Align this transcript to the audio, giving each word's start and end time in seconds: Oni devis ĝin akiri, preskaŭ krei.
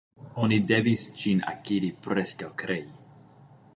Oni 0.43 0.57
devis 0.71 1.03
ĝin 1.23 1.43
akiri, 1.53 1.91
preskaŭ 2.07 2.51
krei. 2.63 2.85